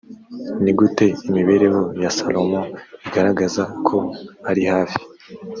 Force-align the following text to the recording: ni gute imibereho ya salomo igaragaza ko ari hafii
ni 0.63 0.71
gute 0.77 1.05
imibereho 1.27 1.81
ya 2.01 2.09
salomo 2.17 2.61
igaragaza 3.07 3.63
ko 3.87 3.97
ari 4.49 4.61
hafii 4.71 5.05